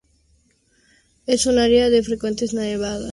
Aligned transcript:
Es 1.27 1.45
un 1.45 1.59
área 1.59 1.91
de 1.91 2.01
frecuentes 2.01 2.55
nevadas 2.55 2.71
pesadas, 2.71 2.73
inhóspito 2.73 2.85
a 2.85 2.87
la 2.87 2.89
vegetación. 2.89 3.09